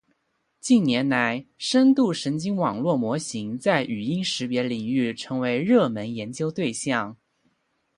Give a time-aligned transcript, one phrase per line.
[0.59, 7.15] 近年来，深度神经网络模型在语音识别领域成为热门研究对象。